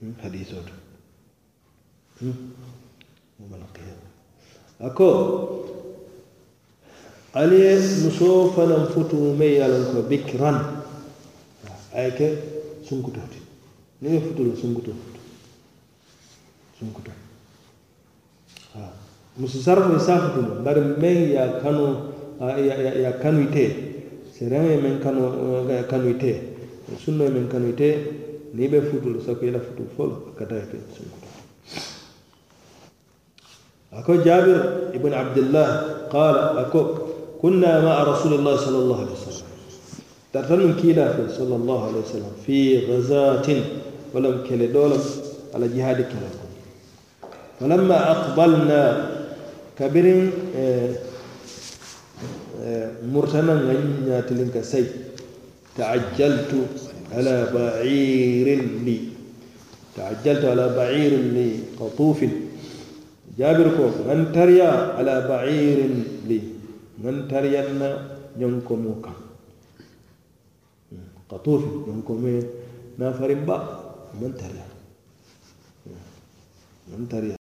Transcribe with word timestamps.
Hmm? 0.00 0.12
hadis 0.22 0.52
o 0.52 0.60
to. 0.60 0.74
Hmm? 2.20 2.52
Yomal 3.40 3.64
qiyama 3.72 4.08
ako 4.80 5.08
ali 7.32 7.56
ye 7.60 7.80
muso 8.04 8.52
fanaŋ 8.52 8.92
futu 8.92 9.16
meŋ 9.16 9.50
ye 9.56 9.60
a 9.64 9.68
loŋ 9.68 9.84
ko 9.92 10.02
bikiran 10.04 10.56
a 11.92 12.00
ye 12.04 12.10
ke 12.12 12.28
sunkuto 12.84 13.20
ti. 13.32 13.40
Niŋ 14.04 14.12
ye 14.12 14.20
futu 14.20 14.44
lo 14.44 14.52
sunkuto 14.52 14.92
futu. 14.92 15.20
Sunkuto. 16.78 17.10
Musu 19.36 19.60
sarfo 19.64 19.92
ye 19.96 20.00
saa 20.00 20.20
futu 20.28 20.40
lo 20.44 20.54
bari 20.60 20.80
meŋ 20.80 21.16
ye 21.32 21.36
a 21.40 21.60
kanu 21.60 22.12
ye 22.60 23.04
a 23.04 23.12
kanu 23.16 23.48
ite 23.48 23.64
sereŋo 24.36 24.68
ye 24.68 24.76
meŋ 24.76 25.00
kanu 25.88 26.08
ite 26.12 26.32
sunno 27.00 27.24
ye 27.24 27.30
meŋ 27.32 27.48
kanu 27.48 27.68
ite 27.72 27.88
niŋ 28.56 28.64
i 28.64 28.68
be 28.72 28.78
futu 28.88 29.08
la 29.14 29.20
sako 29.26 29.42
i 29.46 29.50
la 29.50 29.60
futu 29.66 29.82
folo 29.96 30.14
ka 30.38 30.44
taa 30.48 30.56
ye 30.60 30.66
ke 30.70 30.76
sunkuto 30.96 31.28
ako 33.98 34.12
jabir 34.26 34.58
ibn 34.96 35.12
abdillah 35.12 35.68
qala 36.12 36.42
ako 36.64 36.80
kunna 37.40 37.72
maa 37.86 38.04
rasulillahi 38.12 38.58
sal 38.64 38.76
allahu 38.82 39.00
alih 39.04 39.14
wa 39.16 39.24
sallam 39.28 39.50
tartanum 40.32 40.72
kiila 40.80 41.04
fe 41.16 41.22
sal 41.36 41.50
allahu 41.60 41.82
alih 41.88 42.00
wa 42.04 42.10
sallam 42.14 42.34
fi 42.44 42.58
gazatin 42.88 43.60
walam 44.12 44.42
kele 44.46 44.66
ɗolam 44.74 45.02
ala 45.54 45.66
jihadi 45.68 46.04
kele 46.10 46.28
ko 46.40 46.46
falamma 47.58 47.96
aqbalna 48.12 48.80
kabirin 49.78 50.32
murtanan 53.12 53.60
ŋa 53.68 53.74
ñatilin 54.08 54.50
ka 54.52 54.62
say 54.62 54.84
taajjaltu 55.76 56.64
على 57.12 57.50
بعير 57.54 58.48
لي. 58.84 58.98
تعجلت 59.96 60.44
على 60.44 60.76
بعير 60.76 61.12
لي 61.36 61.50
قطوف. 61.80 62.24
جابر 63.38 63.76
كوك 63.76 63.96
من 64.08 64.32
تريا 64.32 64.70
على 64.96 65.28
بعير 65.28 65.78
لي؟ 66.28 66.40
من 66.98 67.28
تريا 67.28 67.62
ينكموك؟ 68.38 69.06
قطوف 71.28 71.62
ينكم 71.88 72.42
نافر 72.98 73.34
با. 73.34 73.58
من 74.20 74.32
تريا؟ 74.34 74.66
من 76.88 77.08
تريا؟ 77.08 77.45